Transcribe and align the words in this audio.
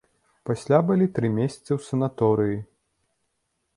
Пасля 0.49 0.77
былі 0.87 1.07
тры 1.17 1.29
месяцы 1.39 1.67
ў 1.77 1.91
санаторыі. 1.91 2.59